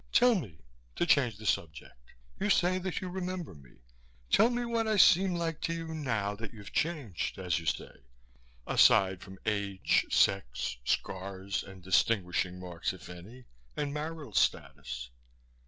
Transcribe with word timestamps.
Tell 0.11 0.33
me, 0.33 0.57
to 0.95 1.05
change 1.05 1.37
the 1.37 1.45
subject, 1.45 2.13
you 2.39 2.49
say 2.49 2.79
that 2.79 3.01
you 3.01 3.09
remember 3.09 3.53
me. 3.53 3.83
Tell 4.31 4.49
me 4.49 4.65
what 4.65 4.87
I 4.87 4.97
seem 4.97 5.35
like 5.35 5.61
to 5.61 5.75
you, 5.75 5.89
now 5.93 6.33
that 6.37 6.53
you've 6.55 6.71
changed, 6.73 7.37
as 7.37 7.59
you 7.59 7.67
say, 7.67 8.01
aside 8.65 9.21
from 9.21 9.37
age, 9.45 10.07
sex, 10.09 10.77
scars 10.85 11.63
and 11.63 11.83
distinguishing 11.83 12.59
marks, 12.59 12.93
if 12.93 13.09
any, 13.09 13.45
and 13.77 13.93
marital 13.93 14.33
status." 14.33 15.11